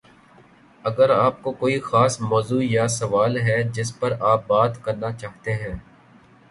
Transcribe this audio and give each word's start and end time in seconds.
اگر 0.85 1.09
آپ 1.09 1.41
کو 1.43 1.51
کوئی 1.51 1.79
خاص 1.79 2.19
موضوع 2.21 2.61
یا 2.63 2.87
سوال 2.89 3.37
ہے 3.39 3.61
جس 3.73 3.99
پر 3.99 4.13
آپ 4.21 4.47
بات 4.47 4.83
کرنا 4.83 5.11
چاہتے 5.11 5.53
ہیں 5.53 5.75